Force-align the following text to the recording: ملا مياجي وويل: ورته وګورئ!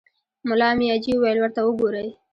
ملا 0.47 0.69
مياجي 0.79 1.13
وويل: 1.15 1.37
ورته 1.41 1.61
وګورئ! 1.63 2.07